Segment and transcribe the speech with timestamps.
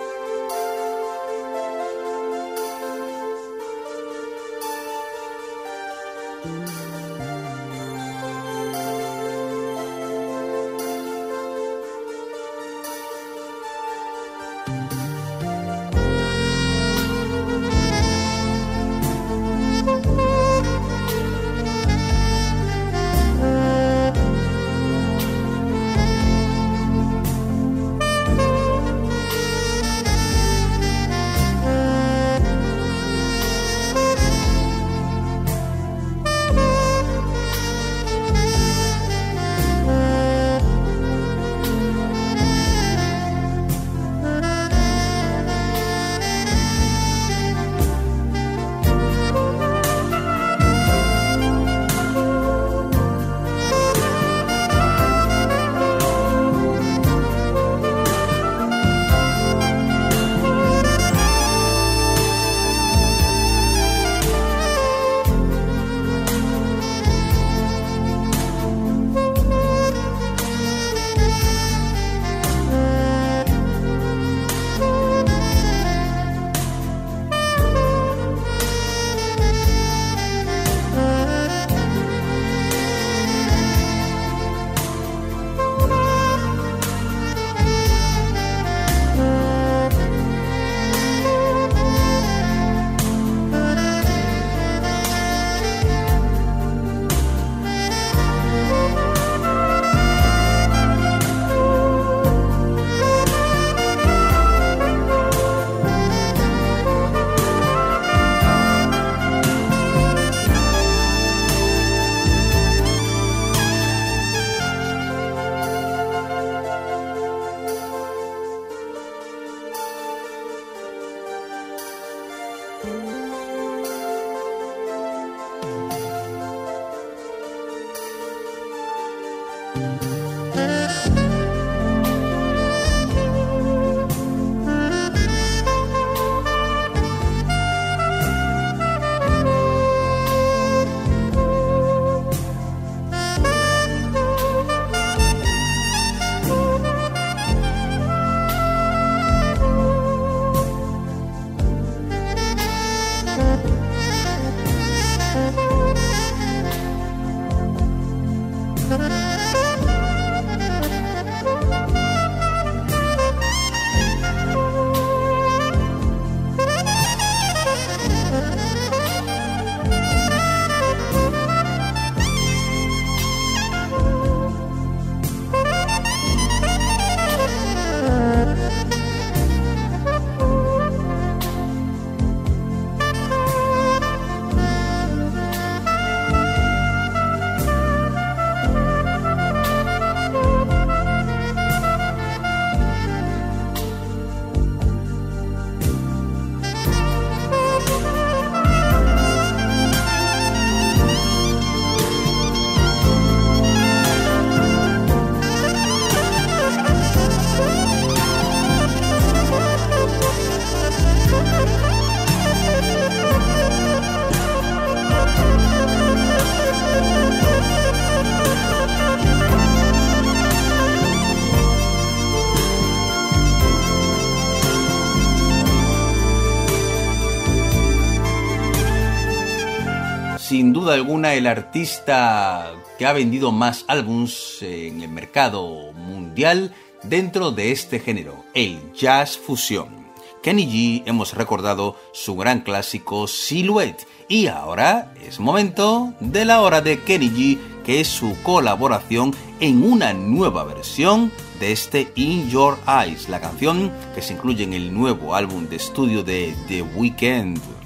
[230.94, 238.00] Alguna el artista que ha vendido más álbums en el mercado mundial dentro de este
[238.00, 240.08] género, el jazz fusión.
[240.42, 246.82] Kenny G hemos recordado su gran clásico Silhouette y ahora es momento de la hora
[246.82, 252.78] de Kenny G, que es su colaboración en una nueva versión de este In Your
[252.88, 257.79] Eyes, la canción que se incluye en el nuevo álbum de estudio de The Weeknd.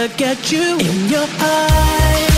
[0.00, 2.29] Look get you in your eyes.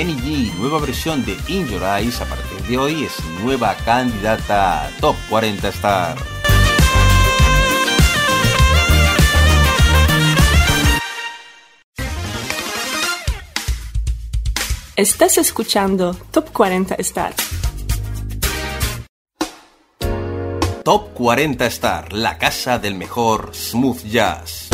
[0.00, 4.86] Kenny G, nueva versión de In Your Eyes, a partir de hoy es nueva candidata
[4.86, 6.16] a Top 40 Star.
[14.96, 17.34] Estás escuchando Top 40 Star.
[20.82, 24.69] Top 40 Star, la casa del mejor smooth jazz.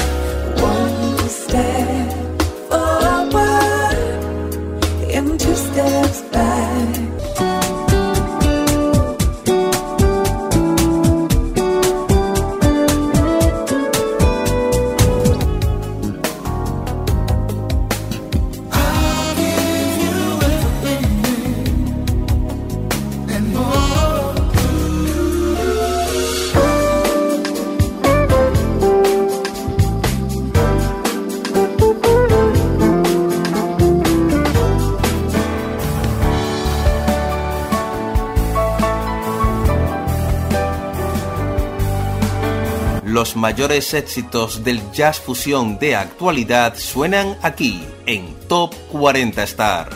[43.36, 49.90] Mayores éxitos del jazz fusión de actualidad suenan aquí en Top 40 Star.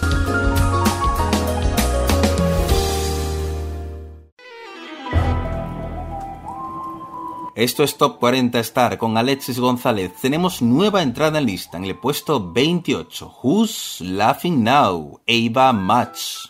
[7.54, 10.12] Esto es Top 40 Star con Alexis González.
[10.20, 13.38] Tenemos nueva entrada en lista en el puesto 28.
[13.42, 15.18] Who's Laughing Now?
[15.26, 16.49] Ava Match.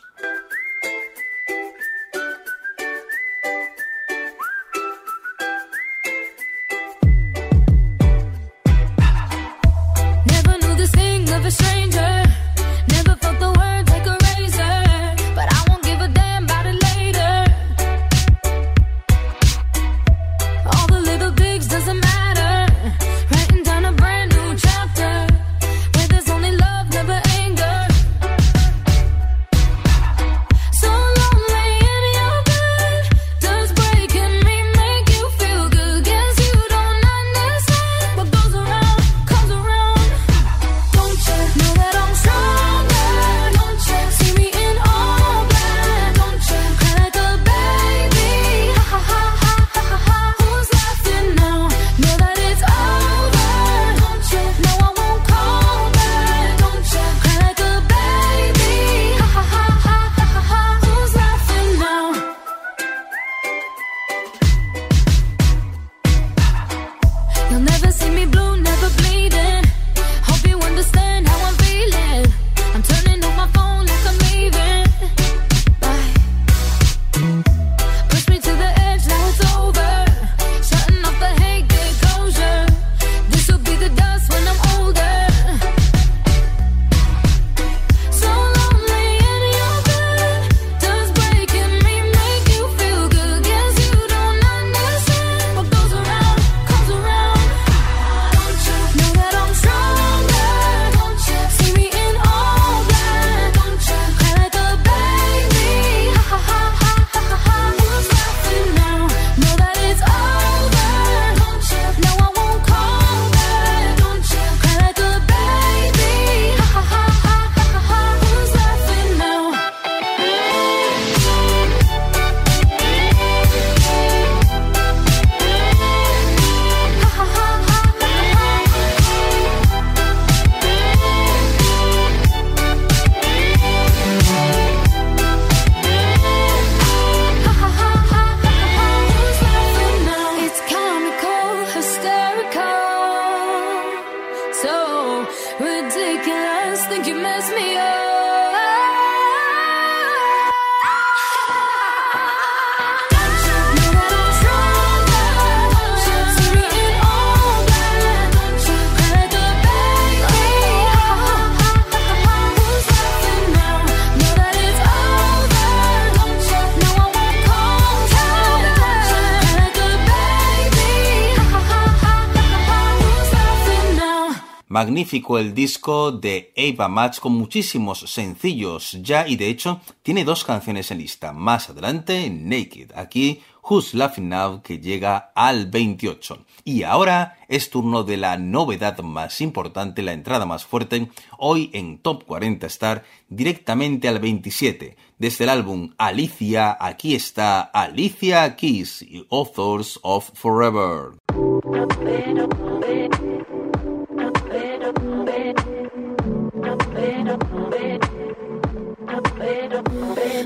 [174.80, 180.42] Magnífico el disco de Ava Match con muchísimos sencillos ya y de hecho tiene dos
[180.42, 181.34] canciones en lista.
[181.34, 182.92] Más adelante, Naked.
[182.94, 186.46] Aquí, Who's Laughing Now que llega al 28.
[186.64, 191.98] Y ahora es turno de la novedad más importante, la entrada más fuerte, hoy en
[191.98, 194.96] Top 40 Star, directamente al 27.
[195.18, 201.18] Desde el álbum Alicia, aquí está Alicia Keys y Authors of Forever.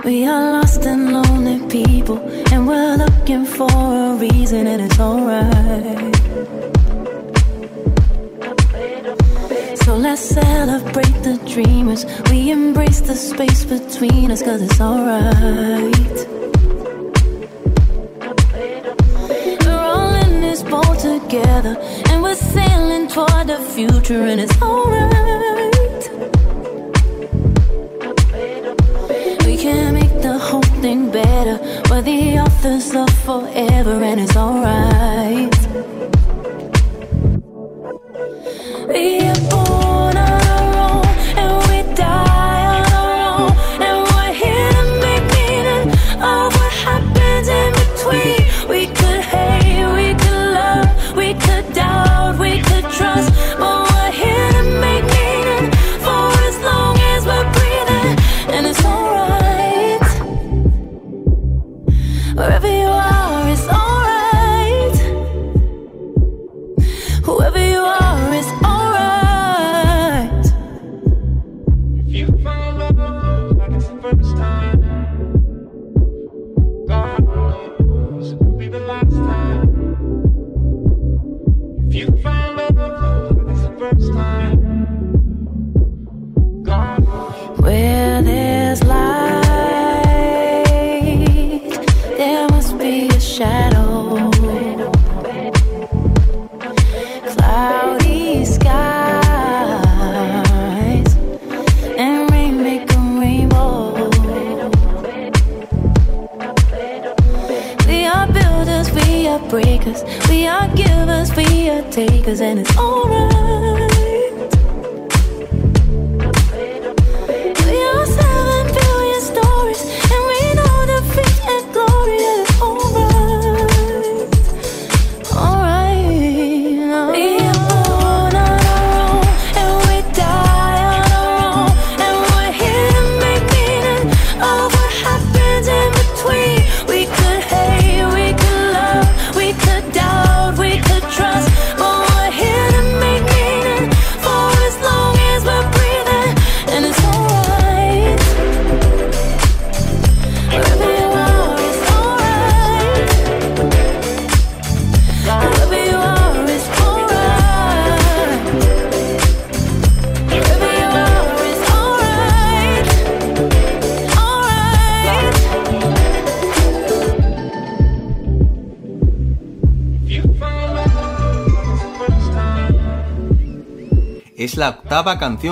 [0.04, 2.18] We are lost and lonely people,
[2.52, 6.14] and we're looking for a reason, and it's alright.
[9.84, 12.04] So let's celebrate the dreamers.
[12.30, 16.26] We embrace the space between us, cause it's alright.
[19.64, 21.78] We're all in this boat together,
[22.10, 25.43] and we're sailing toward the future, and it's alright.
[30.84, 31.58] The whole thing better.
[31.90, 35.54] We're the authors of forever, and it's alright.
[38.88, 39.63] We are born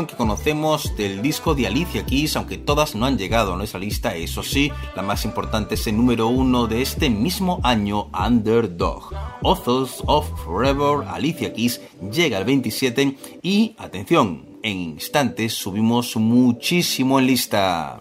[0.07, 4.15] que conocemos del disco de Alicia Keys, aunque todas no han llegado a nuestra lista,
[4.15, 9.15] eso sí, la más importante es el número uno de este mismo año, Underdog.
[9.43, 11.81] Authors of Forever, Alicia Keys,
[12.13, 18.01] llega al 27 y, atención, en instantes subimos muchísimo en lista.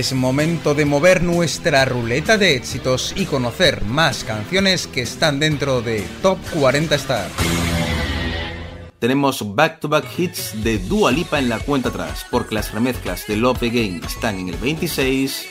[0.00, 5.82] Es momento de mover nuestra ruleta de éxitos y conocer más canciones que están dentro
[5.82, 7.28] de Top 40 Star.
[8.98, 13.64] Tenemos back-to-back hits de Dua Lipa en la cuenta atrás, porque las remezclas de Love
[13.64, 15.46] Again están en el 26,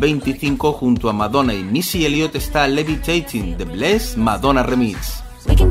[0.00, 5.22] 25 junto a Madonna y Missy Elliott está Levitating, The Bless Madonna Remix.
[5.46, 5.70] We can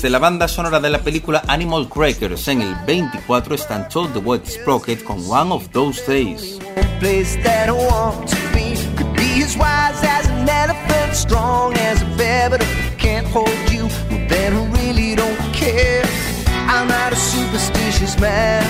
[0.00, 4.18] Desde la banda sonora de la película Animal Crackers en el 24 están Toad the
[4.18, 6.58] Wet Sprocket con One of Those Days.
[7.00, 8.76] place that I want to be.
[8.96, 13.26] Could be as wise as an elephant, strong as a bear, but if I can't
[13.26, 16.02] hold you, well, then I really don't care.
[16.46, 18.64] I'm not a superstitious man.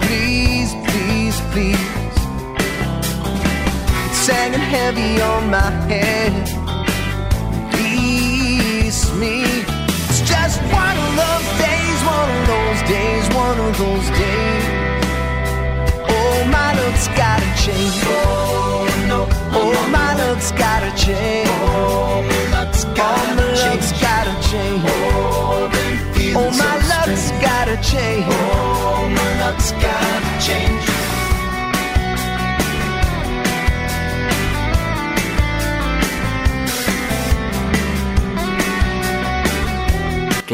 [0.00, 1.76] Please, please, please.
[4.08, 6.55] It's hanging heavy on my head.
[10.72, 14.64] One of those days, one of those days, one of those days.
[16.08, 17.94] Oh, my look's gotta change.
[18.06, 21.48] Oh, my look's gotta change.
[21.50, 24.82] Oh, my look's gotta change.
[26.38, 28.65] Oh, my look's gotta change.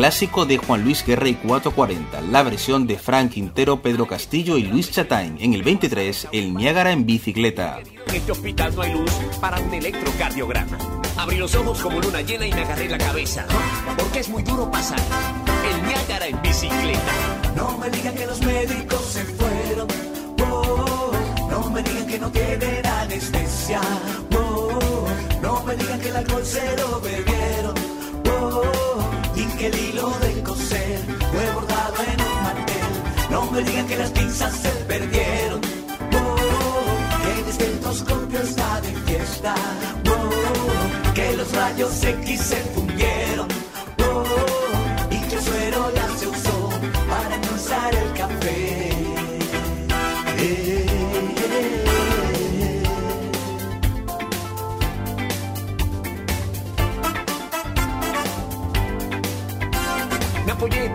[0.02, 4.64] Clásico de Juan Luis Guerra y 440, la versión de Frank Quintero, Pedro Castillo y
[4.64, 5.36] Luis Chatain.
[5.38, 7.78] En el 23, el Niágara en bicicleta.
[8.08, 10.76] En este hospital no hay luz para un electrocardiograma.
[11.16, 13.46] Abrí los ojos como luna llena y me agarré la cabeza.
[13.96, 14.98] Porque es muy duro pasar
[15.72, 17.12] el Niágara en bicicleta.
[17.54, 19.86] No me digan que los médicos se fueron.
[20.50, 21.12] Oh,
[21.48, 23.80] no me digan que no tienen anestesia.
[24.34, 25.06] Oh,
[25.40, 27.74] no me digan que el alcohol se lo bebieron.
[28.28, 28.91] Oh,
[29.64, 32.92] el hilo de coser fue bordado en un mantel.
[33.30, 35.60] No me digan que las pinzas se perdieron.
[36.14, 39.54] Oh, que el estetoscopio está de fiesta.
[40.08, 42.91] Oh, que los rayos X se.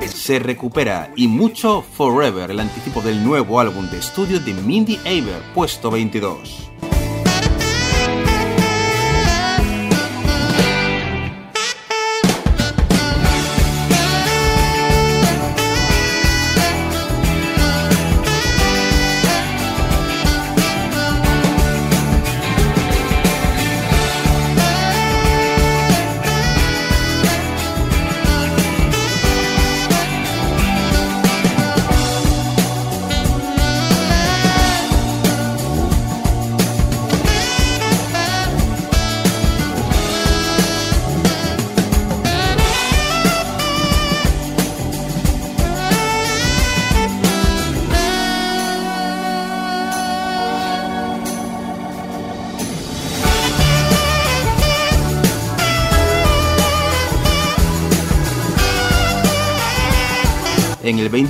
[0.08, 5.41] Se recupera y mucho Forever, el anticipo del nuevo álbum de estudio de Mindy Aver,
[5.54, 6.72] puesto 22.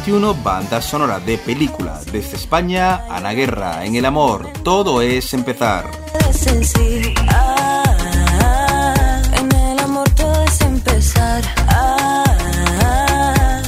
[0.08, 2.00] En el 21, banda sonora de película.
[2.10, 5.92] Desde España, Ana Guerra, en el amor, todo es empezar.
[7.28, 11.44] Ah, en el amor todo es empezar.
[11.68, 12.24] Ah,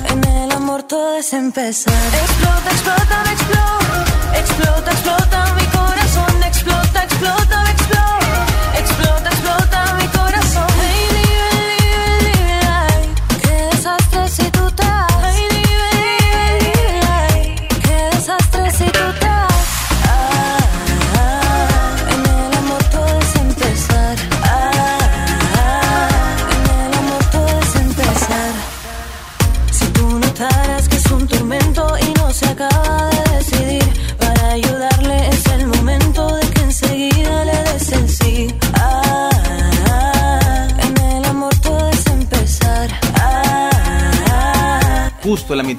[0.07, 1.93] en el amor todo es empezar.
[1.93, 4.39] Explota, explota, explota.
[4.39, 6.43] Explota, explota mi corazón.
[6.43, 7.63] Explota, explota.
[7.69, 8.18] Explota,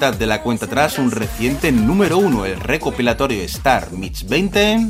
[0.00, 4.86] de la cuenta atrás, un reciente número uno, el recopilatorio Star Mix 20.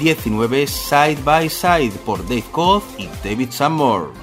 [0.00, 4.19] 19, Side by Side por Dave Koz y David Seymour.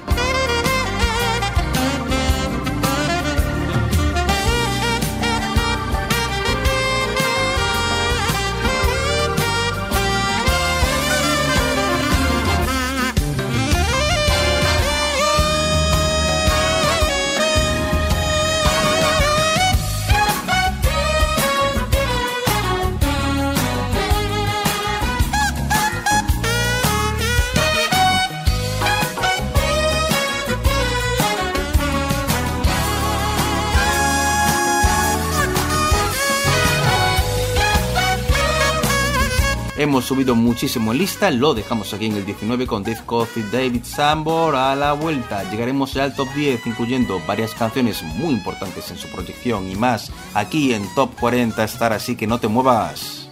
[40.08, 43.84] Subido muchísimo en lista, lo dejamos aquí en el 19 con Dave Koz y David
[43.84, 44.56] Sambor.
[44.56, 49.70] A la vuelta llegaremos al top 10, incluyendo varias canciones muy importantes en su proyección
[49.70, 53.28] y más aquí en Top 40 estar así que no te muevas.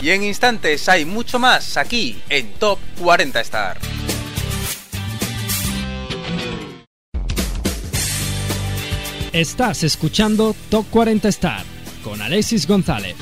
[0.00, 3.91] Y en instantes hay mucho más aquí en Top 40 Star.
[9.32, 11.64] Estás escuchando Top 40 Star
[12.04, 13.16] con Alexis González.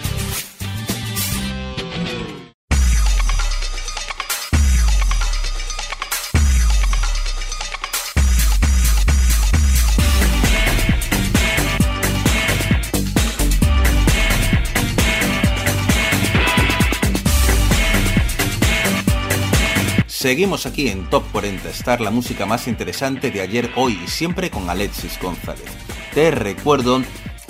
[20.08, 24.50] Seguimos aquí en Top 40 Star, la música más interesante de ayer, hoy y siempre
[24.50, 25.70] con Alexis González.
[26.14, 27.02] Te recuerdo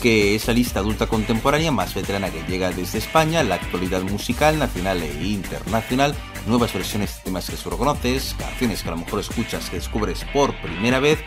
[0.02, 4.58] que es la lista adulta contemporánea más veterana que llega desde España, la actualidad musical
[4.58, 6.14] nacional e internacional,
[6.46, 10.24] nuevas versiones de temas que solo conoces, canciones que a lo mejor escuchas que descubres
[10.32, 11.18] por primera vez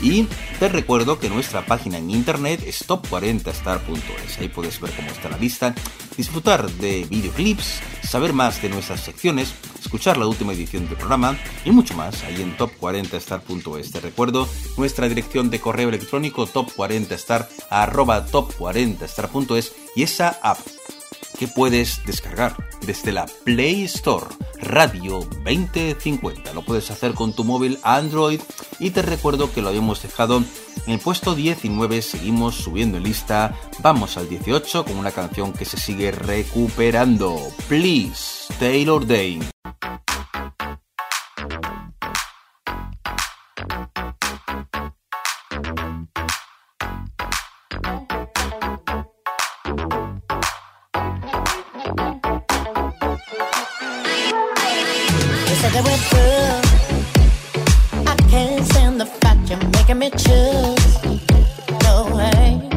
[0.00, 0.26] y
[0.58, 4.38] te recuerdo que nuestra página en internet es top40star.es.
[4.38, 5.74] Ahí puedes ver cómo está la lista,
[6.16, 11.70] disfrutar de videoclips, saber más de nuestras secciones, escuchar la última edición del programa y
[11.70, 13.92] mucho más ahí en top40star.es.
[13.92, 20.58] Te recuerdo nuestra dirección de correo electrónico top40star top40star.es y esa app
[21.38, 24.26] que puedes descargar desde la Play Store
[24.60, 26.52] Radio 2050.
[26.52, 28.40] Lo puedes hacer con tu móvil Android
[28.78, 30.38] y te recuerdo que lo habíamos dejado
[30.86, 35.64] en el puesto 19, seguimos subiendo en lista, vamos al 18 con una canción que
[35.64, 37.36] se sigue recuperando.
[37.68, 39.50] Please, Taylor Dane.
[55.72, 56.60] That we're through.
[58.06, 60.94] I can't stand the fact you're making me choose.
[61.84, 62.68] No way.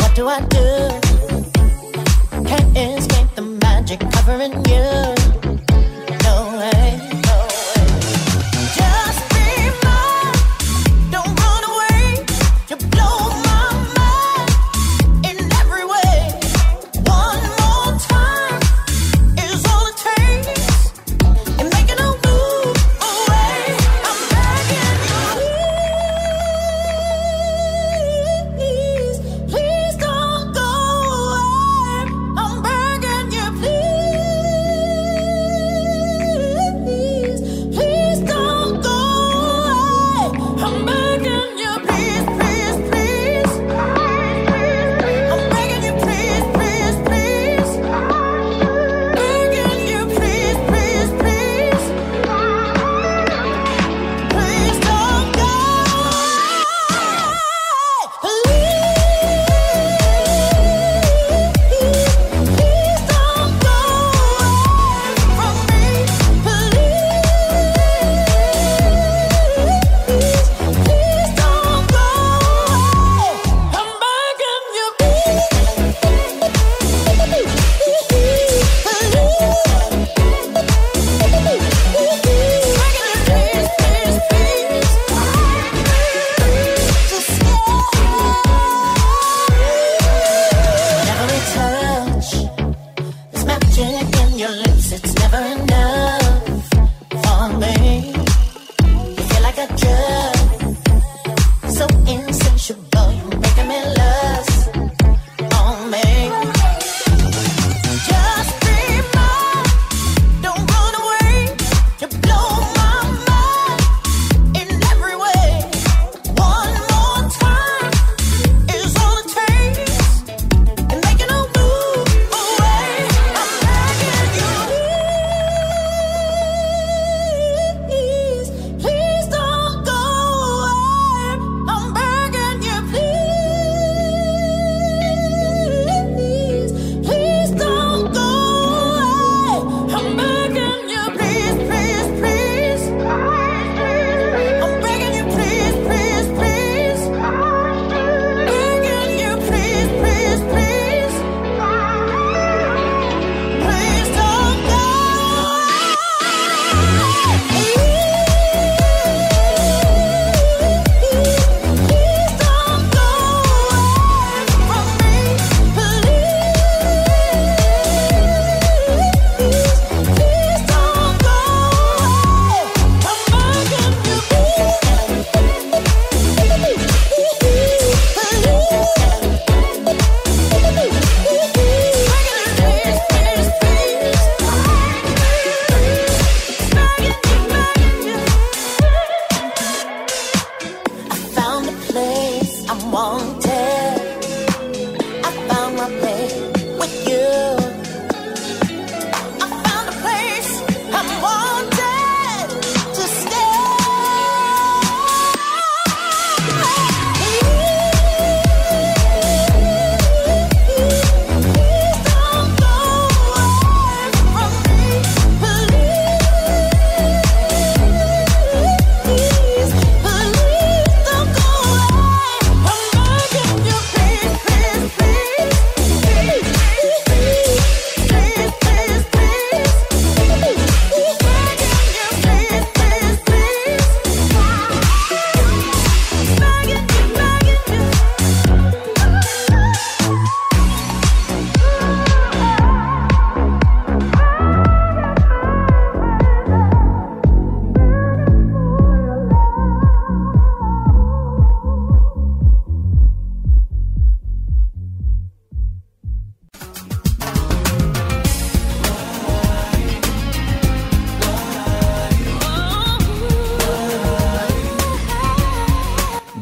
[0.00, 0.68] What do I do?
[2.48, 4.99] Can't escape the magic covering you.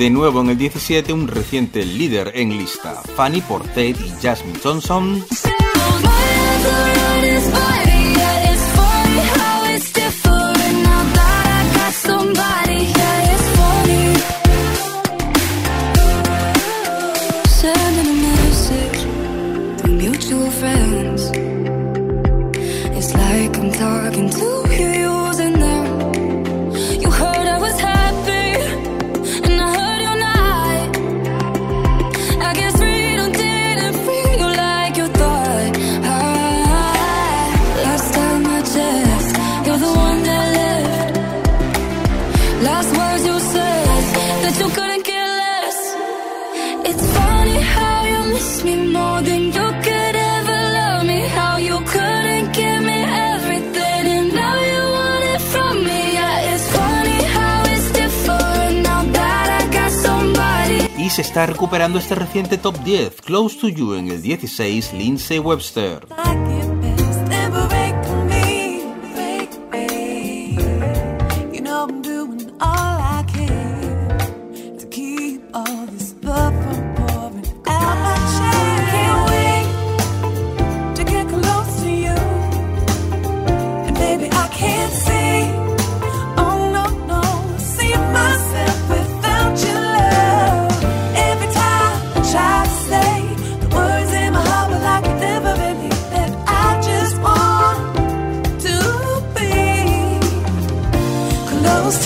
[0.08, 5.22] De nuevo en el 17, un reciente líder en lista, Fanny Portet y Jasmine Johnson.
[61.38, 66.04] está recuperando este reciente top 10, Close to You en el 16, Lindsay Webster.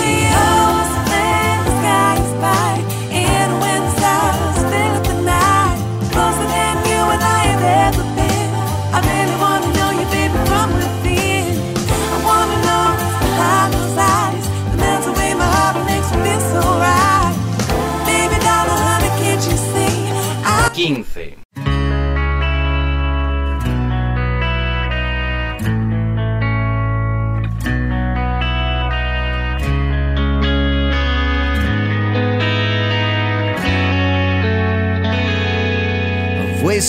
[0.03, 0.52] see us.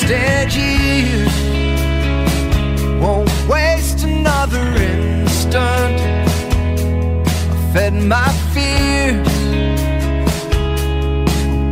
[0.03, 1.33] wasted years.
[3.01, 5.99] Won't waste another instant.
[7.51, 9.27] I fed my fears.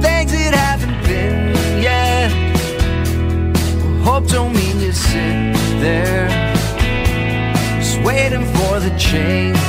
[0.04, 2.32] Things that haven't been yet.
[4.04, 6.30] Hope don't mean you sit there.
[7.80, 9.60] Just waiting for the changes.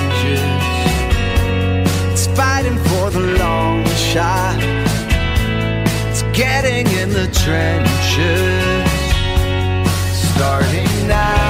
[2.13, 4.42] It's fighting for the long shot
[6.33, 7.83] getting in the trenches,
[10.33, 11.42] starting now.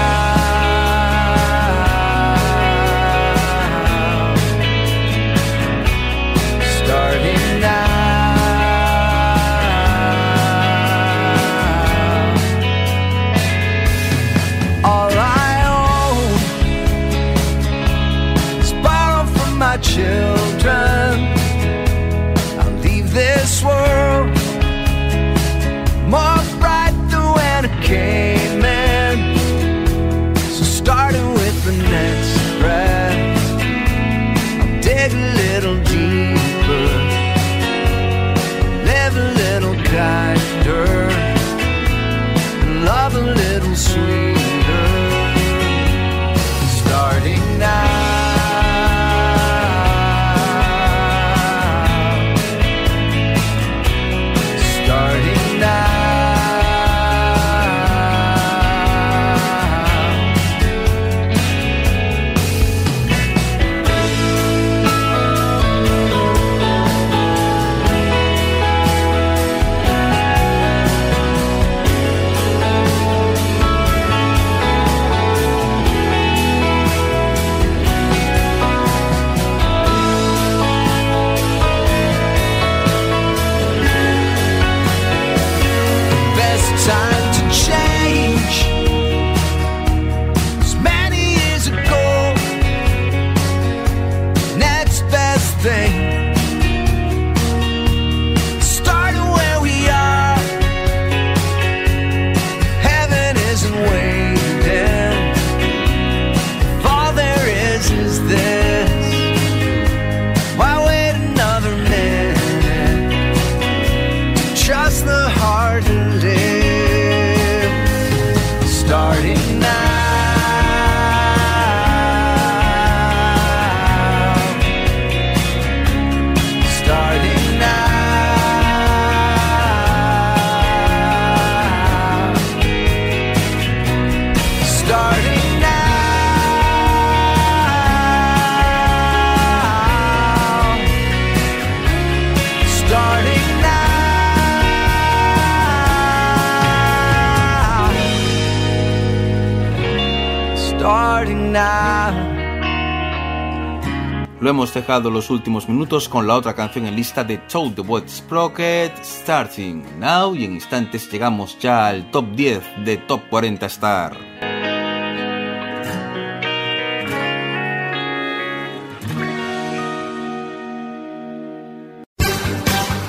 [154.74, 158.92] dejado los últimos minutos con la otra canción en lista de Toad the Wet Sprocket,
[159.02, 164.16] Starting Now, y en instantes llegamos ya al top 10 de Top 40 Star.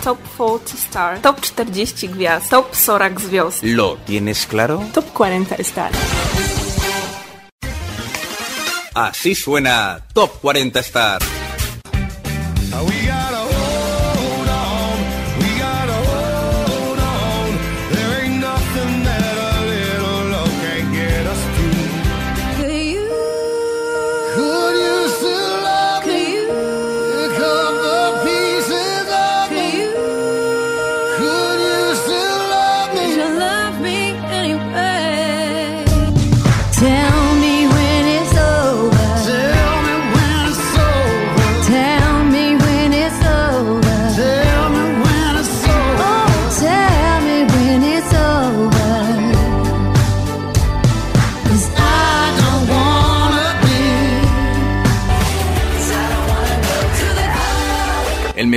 [0.03, 3.63] Top 40 Star, Top 40 Gwiazd, Top 40 Gwiazd.
[3.63, 4.83] ¿Lo tienes claro?
[4.93, 5.91] Top 40 Star.
[8.95, 11.21] Así suena Top 40 Star.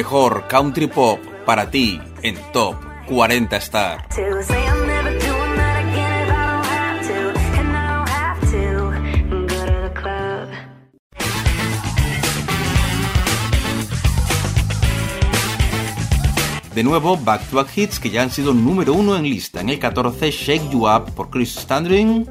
[0.07, 2.77] mejor country pop para ti en Top
[3.09, 4.07] 40 Star.
[16.73, 19.61] De nuevo, Back to Back Hits que ya han sido número uno en lista.
[19.61, 22.29] En el 14, Shake You Up por Chris Standring.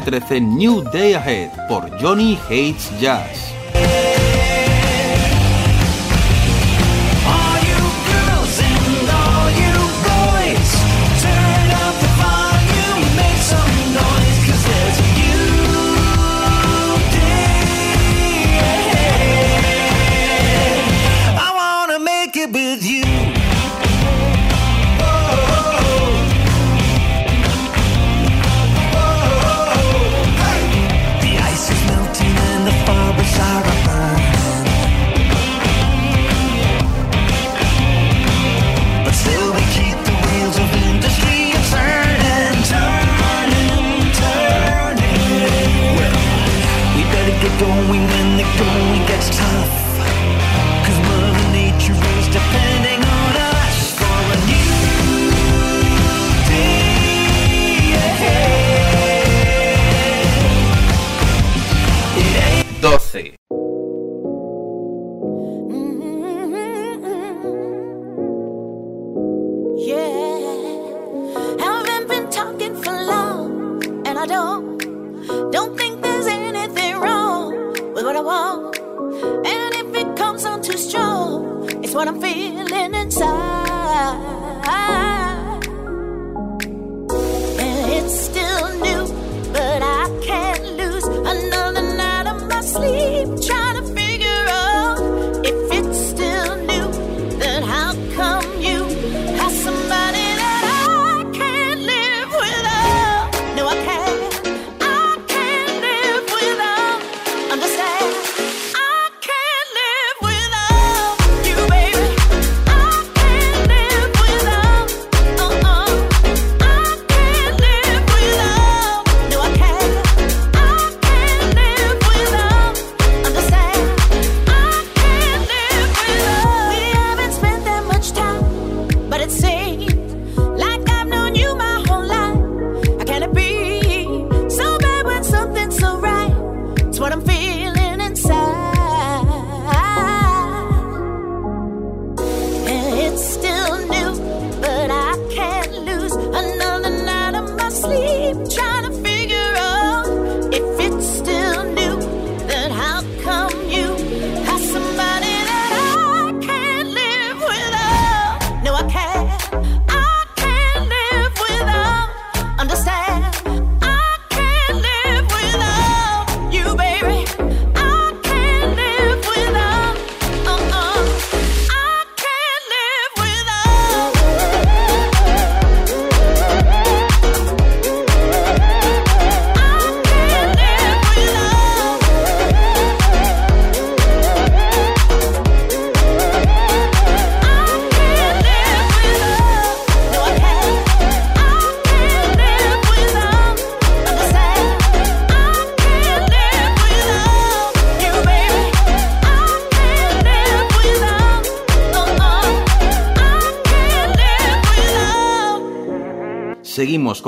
[0.00, 3.47] 2013 New Day Ahead por Johnny Hates Jazz.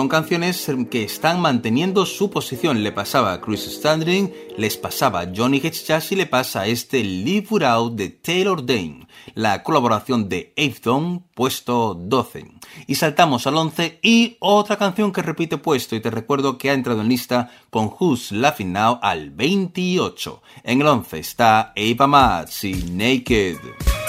[0.00, 2.82] con canciones que están manteniendo su posición.
[2.82, 7.96] Le pasaba Chris Standring, les pasaba Johnny Hedges y le pasa a este Live Out
[7.96, 12.50] de Taylor Dane, la colaboración de Avedon, puesto 12.
[12.86, 16.72] Y saltamos al 11 y otra canción que repite puesto y te recuerdo que ha
[16.72, 20.42] entrado en lista con Who's Laughing Now al 28.
[20.64, 23.99] En el 11 está Ava Mads y Naked.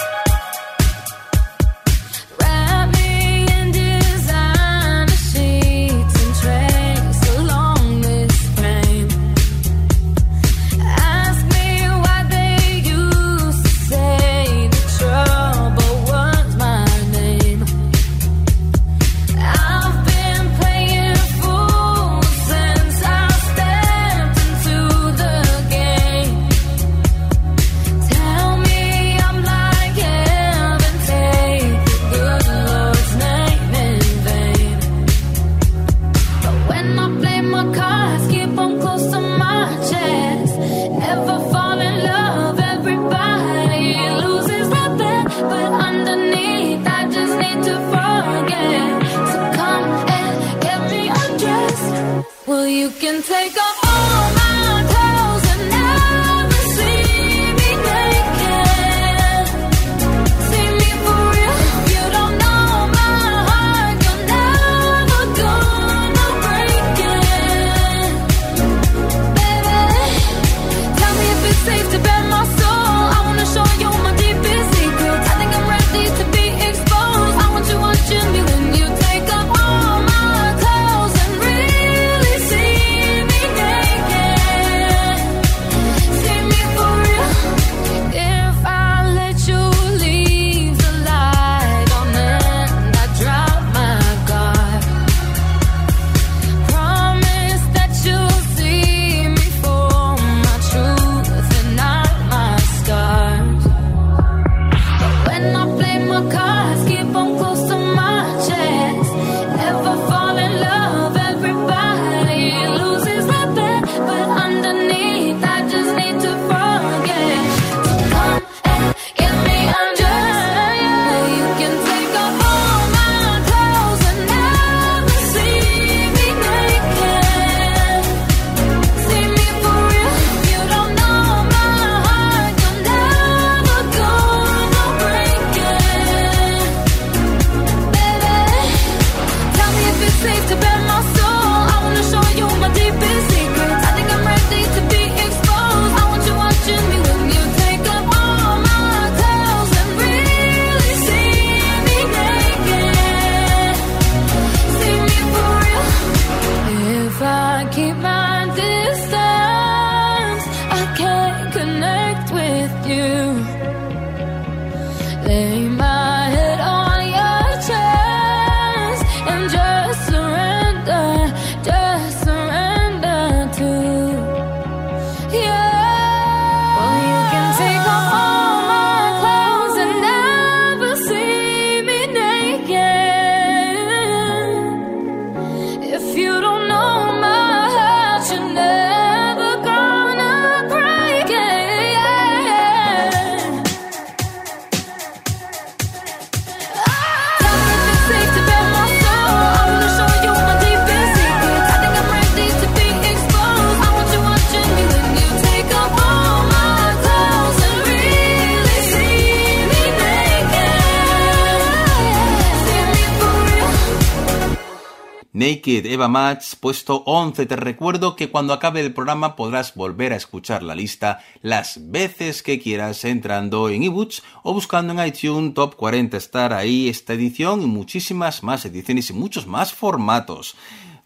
[215.66, 217.46] Eva Max, puesto 11.
[217.46, 222.42] Te recuerdo que cuando acabe el programa podrás volver a escuchar la lista las veces
[222.42, 226.52] que quieras entrando en ebooks o buscando en iTunes Top 40 Star.
[226.52, 230.56] ahí esta edición y muchísimas más ediciones y muchos más formatos.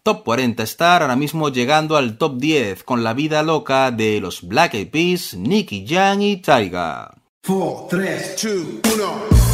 [0.01, 4.41] Top 40 Star, ahora mismo llegando al top 10 con la vida loca de los
[4.41, 7.13] Black Eyed Peas, Nicky Young y Taiga.
[7.45, 8.35] 4, 3,
[8.83, 9.46] 2, 1.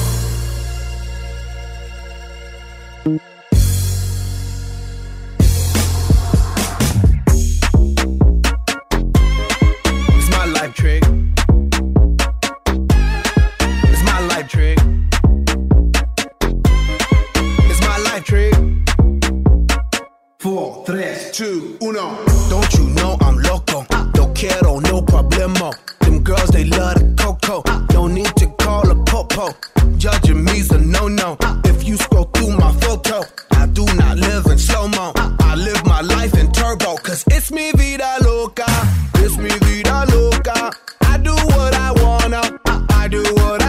[20.85, 22.17] 3, 2, uno.
[22.49, 23.85] Don't you know I'm loco?
[24.13, 25.73] Don't care, no problemo.
[25.99, 27.61] Them girls, they love the coco.
[27.87, 29.55] Don't need to call a popo.
[29.97, 31.37] Judging me's a no no.
[31.63, 33.21] If you scroll through my photo,
[33.51, 35.13] I do not live in slow mo.
[35.15, 38.65] I live my life in turbo, cause it's me vida loca.
[39.15, 40.69] It's me vida loca.
[41.01, 42.59] I do what I wanna.
[42.89, 43.62] I do what I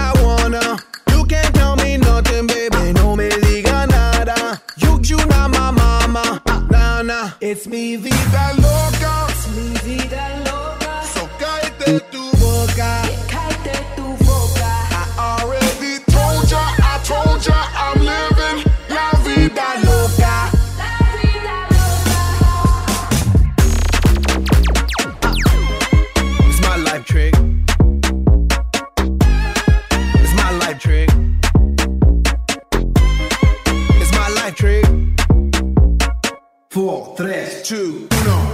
[7.41, 9.34] It's me, vida loca.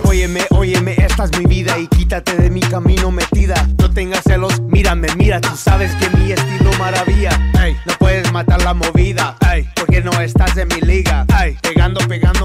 [0.04, 3.66] Óyeme, óyeme, esta es mi vida y quítate de mi camino metida.
[3.76, 7.30] No tengas celos, mírame, mira, tú sabes que mi estilo maravilla.
[7.61, 9.36] Ey, no puedes matar la movida,
[9.74, 11.26] porque no estás en mi liga.
[11.61, 12.39] Pegando, pegando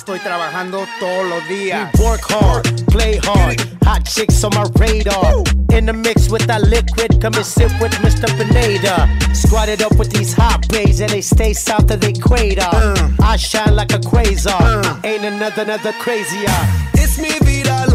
[0.00, 1.92] estoy trabajando todos los días.
[2.00, 3.60] Work hard, play hard.
[3.84, 5.44] Hot chicks on my radar.
[5.72, 8.26] In the mix with that liquid, come and sit with Mr.
[8.38, 9.08] Pineda.
[9.34, 12.62] Squatted up with these hot bays and they stay south of the equator.
[12.62, 13.10] Uh.
[13.20, 14.82] I shine like a quasar.
[14.84, 15.00] Uh.
[15.04, 16.48] Ain't another, another crazier.
[16.94, 17.89] It's me, vida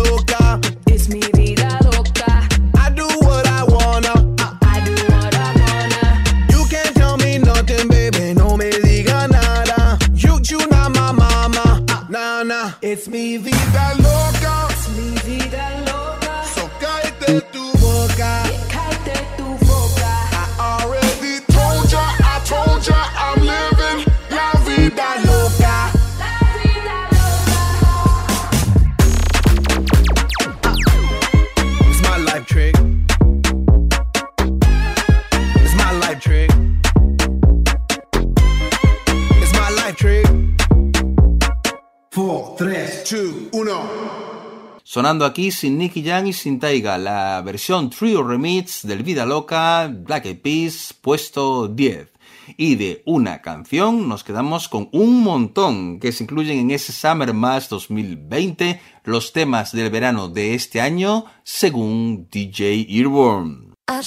[45.36, 50.28] aquí sin Nicky Jam y sin Taiga, la versión Trio Remix del Vida Loca, Black
[50.28, 52.10] Eyed Peas, puesto 10.
[52.56, 57.34] Y de una canción nos quedamos con un montón que se incluyen en ese Summer
[57.34, 63.74] Mass 2020, los temas del verano de este año, según DJ Earworm.
[63.90, 64.02] I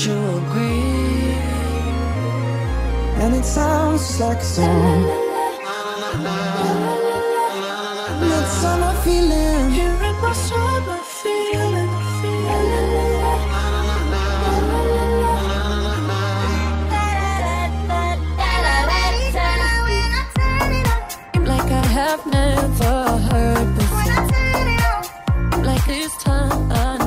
[0.00, 1.34] Don't you agree?
[3.20, 5.02] And it sounds like a song.
[8.20, 9.70] That summer feeling.
[9.72, 11.90] Here in my summer feeling.
[21.46, 24.22] Like I have never heard before.
[25.62, 26.99] Like this time I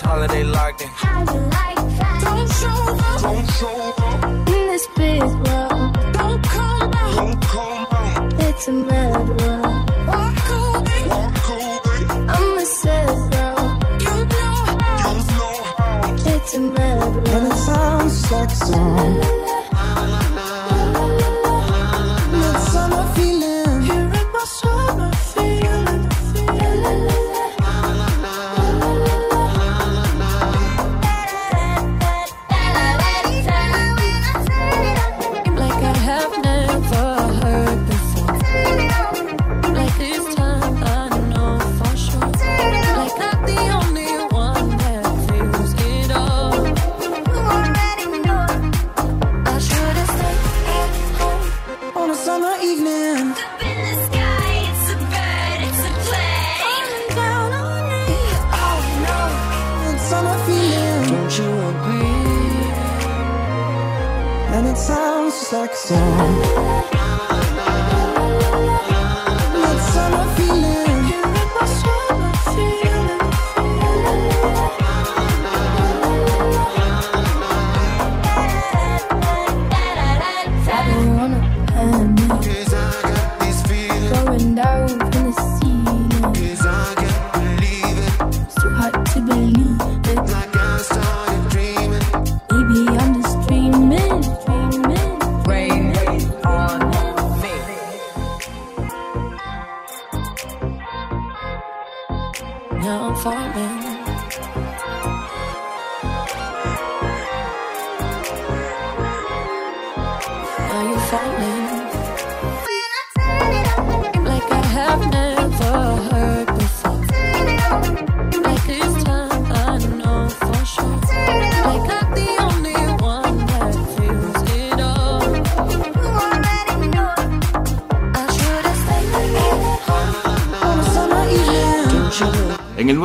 [0.00, 0.88] this holiday locked in.
[2.20, 3.22] Don't show up.
[3.22, 4.24] Don't show up.
[4.24, 5.92] In this big world.
[6.12, 7.16] Don't come out.
[7.16, 8.32] Don't come out.
[8.40, 9.90] It's a mad world.
[10.06, 11.02] Walk away.
[11.08, 12.02] Walk away.
[12.28, 13.62] I'm a sad girl.
[14.04, 15.12] You know how.
[15.12, 16.34] You know how.
[16.34, 17.28] It's a mad world.
[17.28, 19.49] And it sounds like a
[52.30, 53.34] on a summer evening.
[56.60, 58.06] Falling down on me.
[58.64, 59.20] Oh no,
[59.84, 61.04] that summer feeling.
[61.10, 62.20] Don't you agree?
[64.54, 66.99] And it sounds like a song.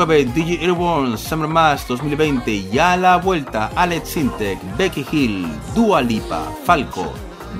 [0.05, 5.99] 9, DJ Airborne Summer Mass 2020 y a la vuelta Alex Sintek, Becky Hill, Dua
[5.99, 7.11] Lipa, Falco,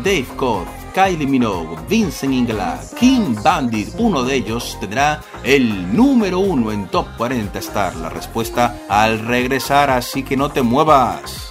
[0.04, 6.72] Dave Codd, Kylie Minogue, Vincent Ingela, King Bandit, uno de ellos tendrá el número uno
[6.72, 7.96] en Top 40 Star.
[7.96, 11.45] La respuesta al regresar, así que no te muevas.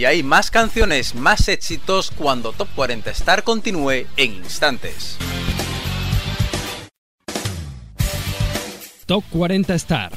[0.00, 5.18] Y hay más canciones, más éxitos cuando Top 40 Star continúe en instantes.
[9.04, 10.10] Top 40 Star.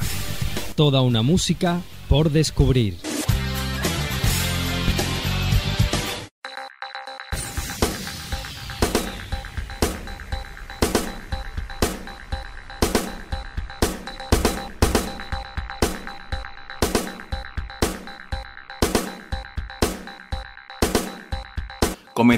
[0.78, 3.03] Toda una música por descubrir.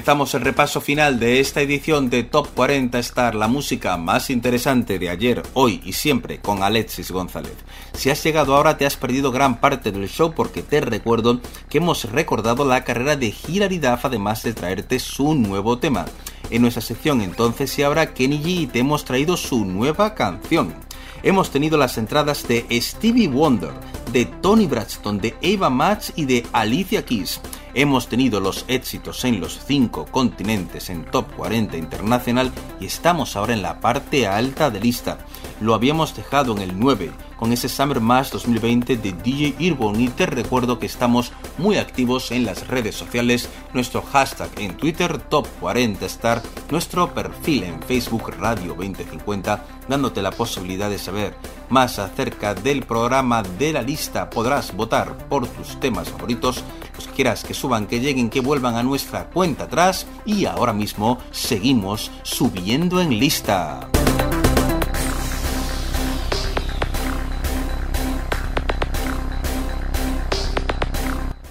[0.05, 4.99] Comenzamos el repaso final de esta edición de Top 40 Star, la música más interesante
[4.99, 7.55] de ayer, hoy y siempre con Alexis González.
[7.93, 11.79] Si has llegado ahora te has perdido gran parte del show porque te recuerdo que
[11.79, 16.05] hemos recordado la carrera de Hilary Duff además de traerte su nuevo tema.
[16.51, 20.75] En nuestra sección entonces y ahora Kenny G y te hemos traído su nueva canción.
[21.23, 23.71] Hemos tenido las entradas de Stevie Wonder,
[24.13, 27.41] de Tony Braxton, de Ava Max y de Alicia Keys.
[27.77, 33.53] Hemos tenido los éxitos en los cinco continentes en Top 40 Internacional y estamos ahora
[33.53, 35.17] en la parte alta de lista.
[35.59, 40.07] Lo habíamos dejado en el 9 con ese Summer Mass 2020 de DJ Irborn y
[40.09, 45.47] te recuerdo que estamos muy activos en las redes sociales, nuestro hashtag en Twitter Top
[45.59, 51.35] 40 Star, nuestro perfil en Facebook Radio 2050, dándote la posibilidad de saber
[51.69, 54.29] más acerca del programa de la lista.
[54.29, 56.63] Podrás votar por tus temas favoritos,
[56.95, 61.19] los quieras que suban, que lleguen, que vuelvan a nuestra cuenta atrás y ahora mismo
[61.31, 63.89] seguimos subiendo en lista.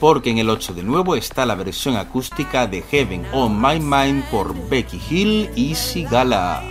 [0.04, 4.22] Porque en el 8 de nuevo está la versión acústica de Heaven on My Mind
[4.24, 6.62] por Becky Hill y Sigala.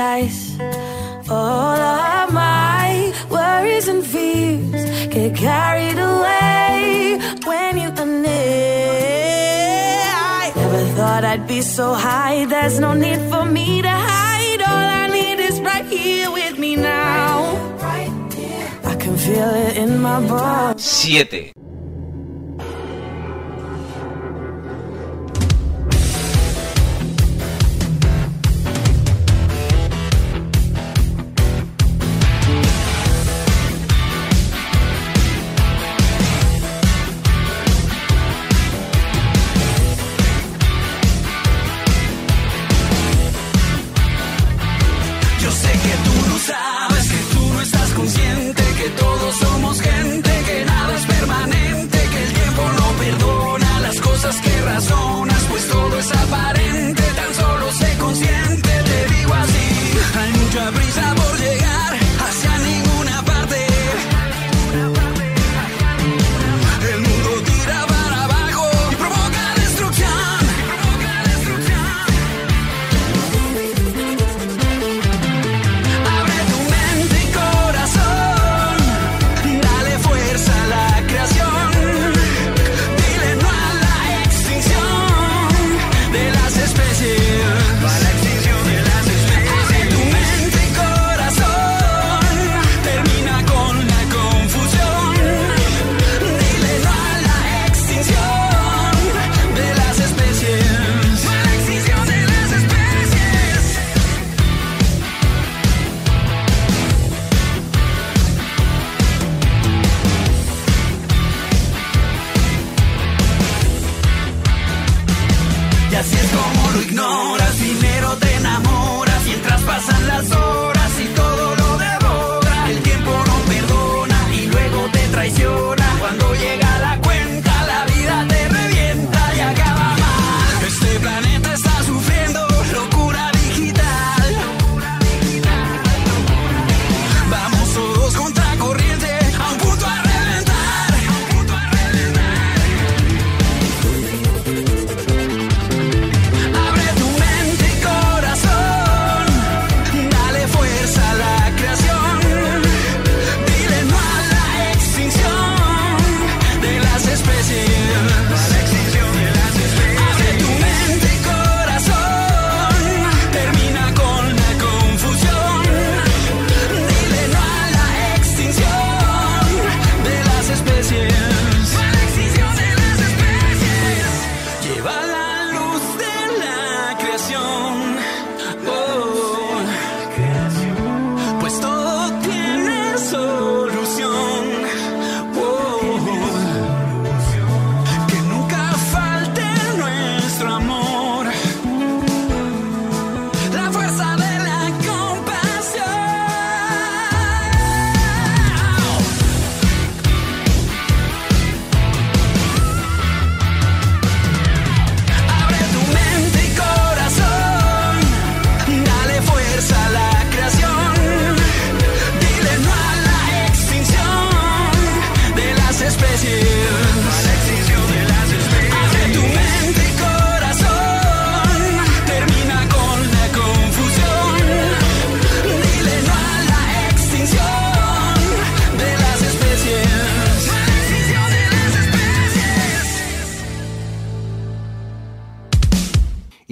[0.00, 0.58] Paradise.
[1.28, 8.40] All of my worries and fears get carried away when you are near.
[10.42, 12.46] I never thought I'd be so high.
[12.46, 14.62] There's no need for me to hide.
[14.70, 17.34] All I need is right here with me now.
[17.88, 20.82] Right here, I can feel it in my bones.
[20.82, 21.69] 7.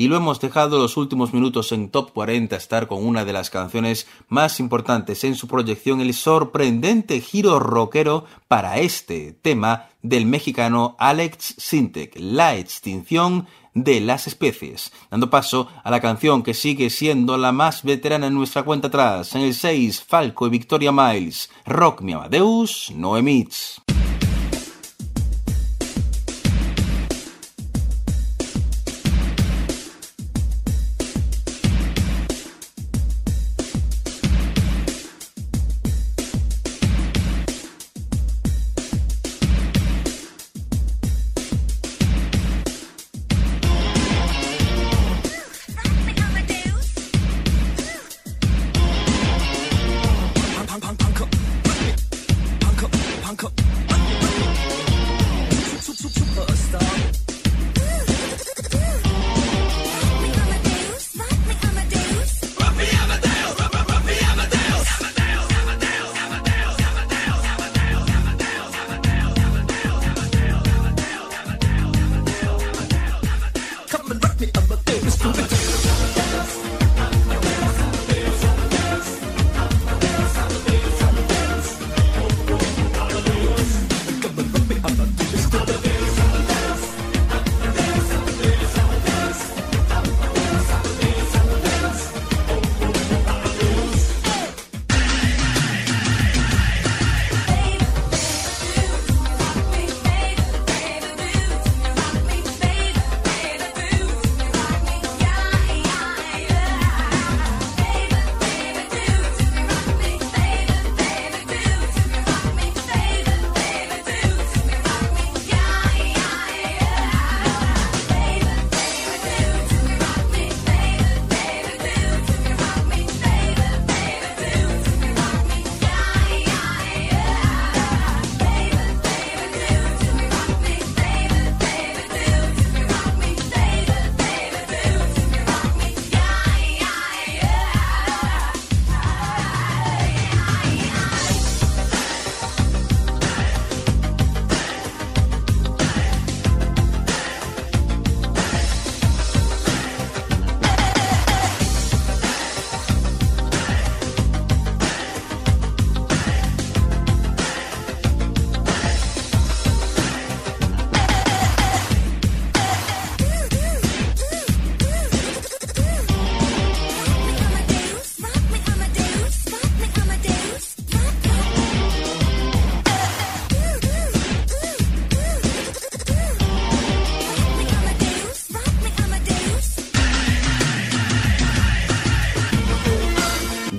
[0.09, 4.07] Lo hemos dejado los últimos minutos en Top 40 estar con una de las canciones
[4.29, 11.57] más importantes en su proyección, el sorprendente giro rockero para este tema del mexicano Alex
[11.59, 17.53] Sintek, La extinción de las especies, dando paso a la canción que sigue siendo la
[17.53, 22.15] más veterana en nuestra cuenta atrás, en el 6, Falco y Victoria Miles, Rock Mi
[22.15, 23.83] Amadeus, No Emits.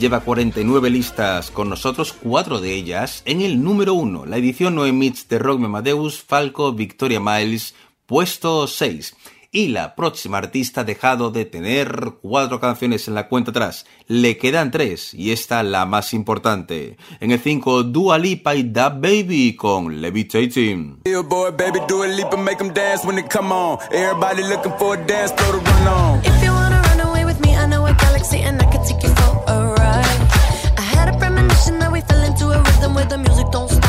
[0.09, 4.25] Lleva 49 listas con nosotros, cuatro de ellas en el número 1.
[4.25, 7.75] La edición no emits de Rock Me Amadeus, Falco, Victoria Miles,
[8.07, 9.15] puesto 6.
[9.51, 13.85] Y la próxima artista ha dejado de tener cuatro canciones en la cuenta atrás.
[14.07, 16.97] Le quedan tres y esta la más importante.
[17.19, 21.03] En el 5, Dua Lipa y Da Baby con Levitating.
[28.31, 29.08] And I take you
[32.51, 33.88] to a rhythm with the music don't stop.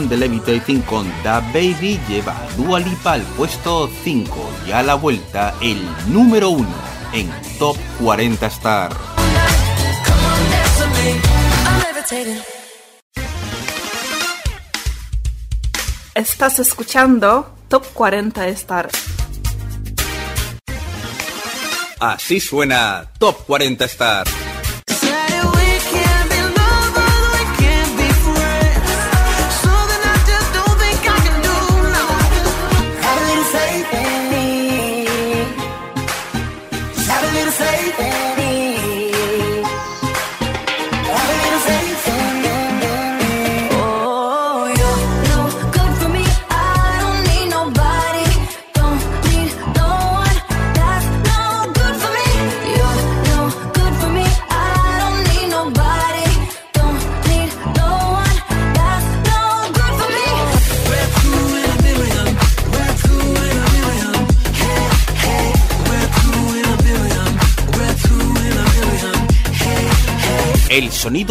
[0.00, 4.82] canción de Levitating con Da Baby lleva a Dua Lipa al puesto 5 y a
[4.82, 5.78] la vuelta el
[6.08, 6.68] número 1
[7.12, 8.92] en Top 40 Star.
[16.14, 18.90] Estás escuchando Top 40 Star.
[21.98, 24.26] Así suena Top 40 Star.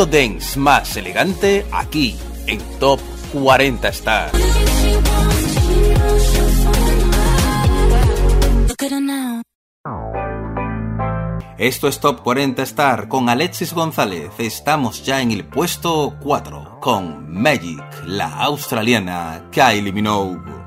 [0.05, 2.15] dance más elegante aquí
[2.47, 2.99] en Top
[3.34, 4.31] 40 Star.
[11.57, 14.31] Esto es Top 40 Star con Alexis González.
[14.38, 20.59] Estamos ya en el puesto 4 con Magic, la australiana Kylie Minogue.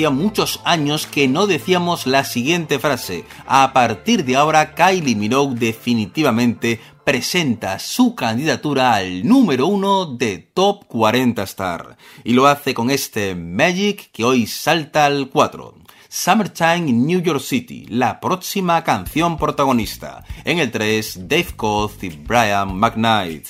[0.00, 3.26] Hacía muchos años que no decíamos la siguiente frase.
[3.46, 10.86] A partir de ahora, Kylie Minogue definitivamente presenta su candidatura al número uno de Top
[10.86, 11.98] 40 Star.
[12.24, 15.74] Y lo hace con este Magic que hoy salta al 4.
[16.08, 20.24] Summertime in New York City, la próxima canción protagonista.
[20.44, 23.48] En el 3, Dave Koz y Brian McKnight.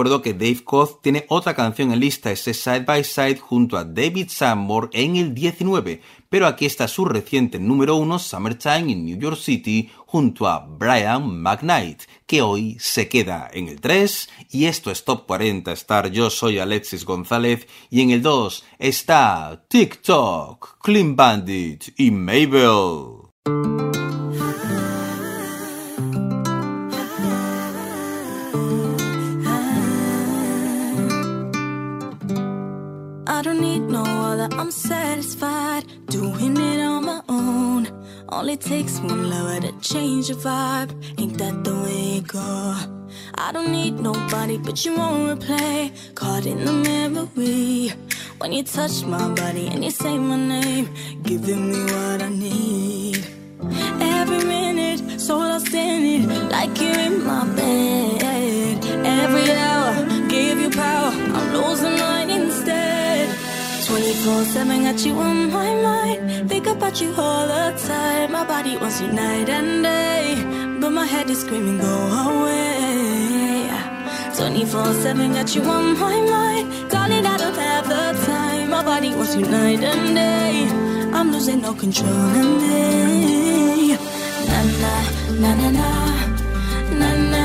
[0.00, 3.84] Recuerdo que Dave Koz tiene otra canción en lista, ese Side by Side junto a
[3.84, 6.00] David Sanborn en el 19,
[6.30, 11.42] pero aquí está su reciente número 1, Summertime in New York City, junto a Brian
[11.42, 16.30] McKnight, que hoy se queda en el 3, y esto es Top 40 Star, yo
[16.30, 23.99] soy Alexis González, y en el 2 está TikTok, Clean Bandit y Mabel.
[34.52, 37.88] I'm satisfied doing it on my own.
[38.28, 40.92] Only takes one lover to change your vibe.
[41.18, 42.76] Ain't that the way it go?
[43.34, 45.90] I don't need nobody, but you won't replay.
[46.14, 47.92] Caught in the memory
[48.38, 50.88] when you touch my body and you say my name,
[51.22, 53.26] giving me what I need.
[54.00, 58.84] Every minute, so lost in it, like you're in my bed.
[59.04, 62.99] Every hour, give you power, I'm losing mine instead.
[63.90, 66.48] 24 7 got you on my mind.
[66.48, 68.30] Think about you all the time.
[68.30, 70.78] My body wants you night and day.
[70.80, 71.94] But my head is screaming, go
[72.28, 73.68] away.
[74.36, 76.88] 24 7 got you on my mind.
[76.90, 78.70] Darling, I don't have the time.
[78.70, 80.68] My body wants you night and day.
[81.12, 82.08] I'm losing all control
[82.42, 83.96] of me.
[84.50, 84.94] Na na
[85.42, 85.90] na na na.
[87.00, 87.44] Na na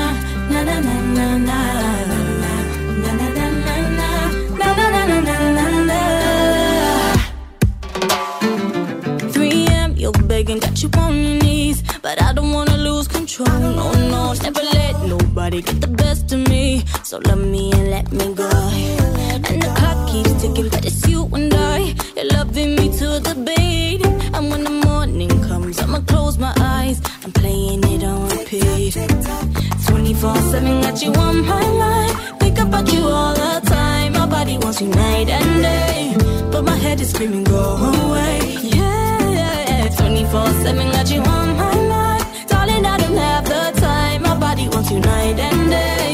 [0.50, 1.95] na na, na na
[10.36, 11.82] begging, got you on your knees.
[12.02, 13.58] But I don't wanna lose control.
[13.78, 16.84] No, no, never let nobody get the best of me.
[17.08, 18.50] So love me and let me go.
[19.48, 21.78] And the clock keeps ticking, but it's you and I.
[22.16, 24.04] You're loving me to the beat.
[24.36, 26.98] And when the morning comes, I'ma close my eyes.
[27.24, 28.94] I'm playing it on repeat.
[29.86, 32.12] 24 7, got you on my mind.
[32.40, 34.12] Think about you all the time.
[34.20, 36.14] My body wants you night and day.
[36.52, 38.55] But my head is screaming, go away.
[40.06, 42.48] Yeah, 24 7 got you on my mind.
[42.48, 44.22] Darling, I don't have the time.
[44.22, 46.05] My body wants you night and day.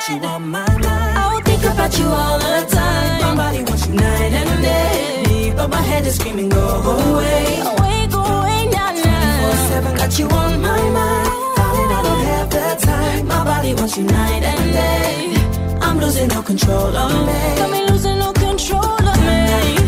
[0.00, 0.84] 7 got you on my mind.
[0.84, 3.20] I will think about you all the time.
[3.22, 5.52] My body wants you night and day.
[5.56, 7.60] But my head is screaming, go away.
[7.70, 9.68] Away, go away, now, 24 now.
[9.68, 11.56] 7 got you on my mind.
[11.56, 13.28] Darling, I don't have the time.
[13.28, 15.78] My body wants you night and day.
[15.80, 17.56] I'm losing all control of me.
[17.58, 19.83] Got me losing all control of me.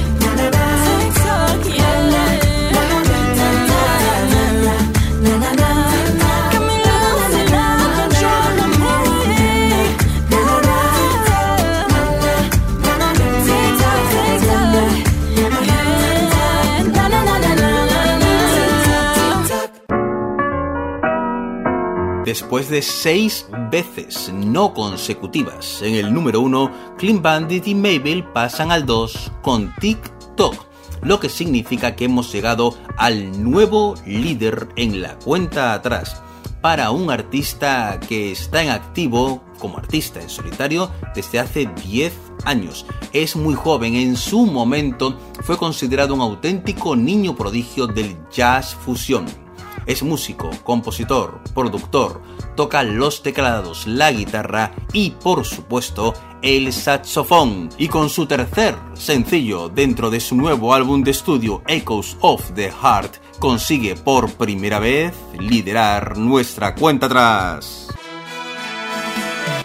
[22.26, 28.72] Después de seis veces no consecutivas en el número 1, Clean Bandit y Mabel pasan
[28.72, 30.56] al 2 con TikTok,
[31.02, 36.20] lo que significa que hemos llegado al nuevo líder en la cuenta atrás
[36.60, 42.12] para un artista que está en activo como artista en solitario desde hace 10
[42.44, 42.86] años.
[43.12, 49.45] Es muy joven, en su momento fue considerado un auténtico niño prodigio del jazz fusión.
[49.86, 52.20] Es músico, compositor, productor,
[52.56, 57.68] toca los teclados, la guitarra y por supuesto el saxofón.
[57.78, 62.70] Y con su tercer sencillo dentro de su nuevo álbum de estudio Echoes of the
[62.70, 67.88] Heart, consigue por primera vez liderar nuestra cuenta atrás.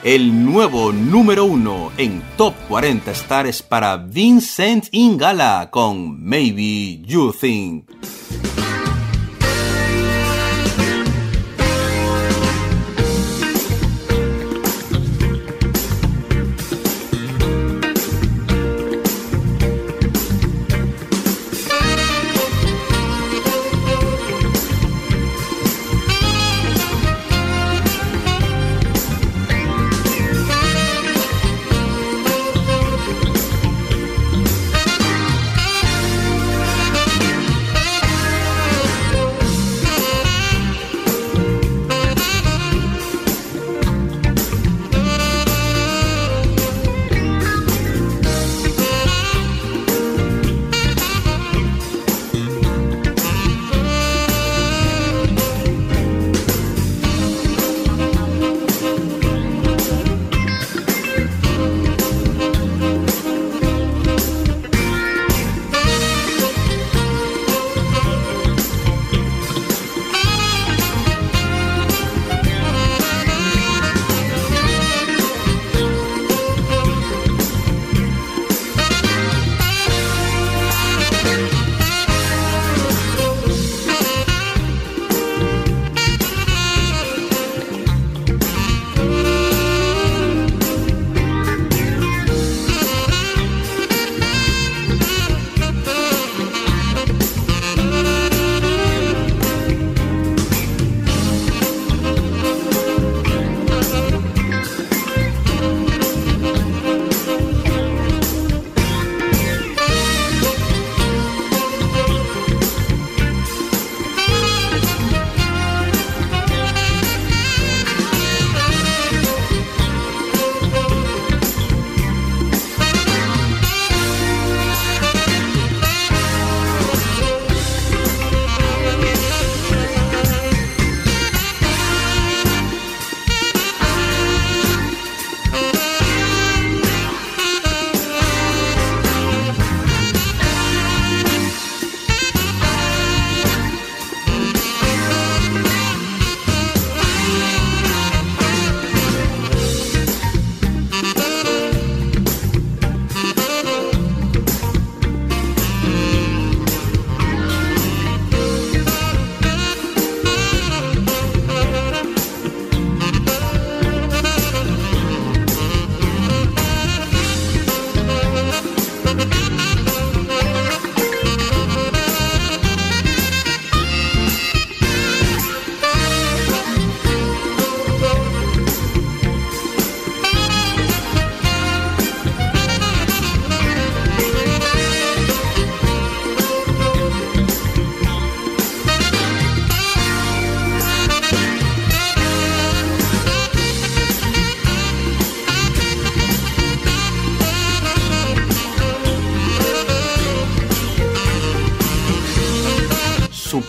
[0.03, 7.85] El nuevo número uno en Top 40 Stars para Vincent Ingala con Maybe You Think.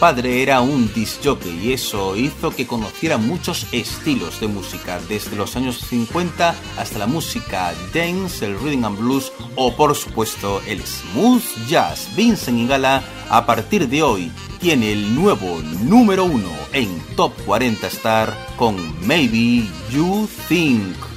[0.03, 5.37] Padre era un disc jockey y eso hizo que conociera muchos estilos de música, desde
[5.37, 10.85] los años 50 hasta la música dance, el rhythm and blues o por supuesto el
[10.85, 12.09] smooth jazz.
[12.17, 18.37] Vincent Ingala a partir de hoy tiene el nuevo número uno en Top 40 Star
[18.57, 18.75] con
[19.07, 21.12] Maybe You Think.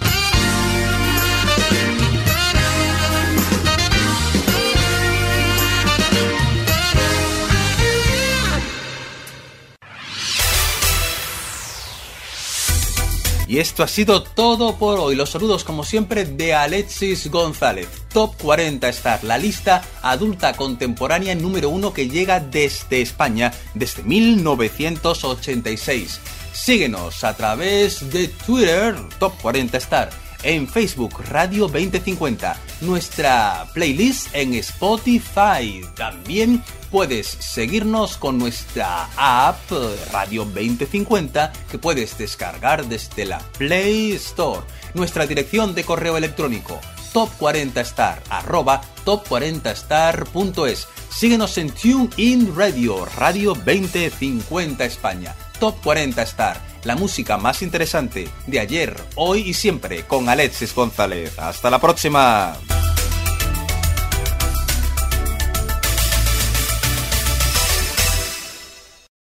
[13.55, 15.15] Y esto ha sido todo por hoy.
[15.15, 17.87] Los saludos como siempre de Alexis González.
[18.11, 26.19] Top 40 Star, la lista adulta contemporánea número uno que llega desde España desde 1986.
[26.51, 30.09] Síguenos a través de Twitter, Top 40 Star,
[30.45, 35.81] en Facebook Radio 2050, nuestra playlist en Spotify.
[35.95, 39.71] También puedes seguirnos con nuestra app
[40.11, 44.61] Radio 2050 que puedes descargar desde la Play Store.
[44.93, 46.79] Nuestra dirección de correo electrónico
[47.15, 50.87] top40star arroba top40star.es.
[51.09, 55.33] Síguenos en TuneIn Radio, Radio 2050 España.
[55.59, 61.37] Top 40 Star, la música más interesante de ayer, hoy y siempre con Alexis González.
[61.37, 62.55] Hasta la próxima.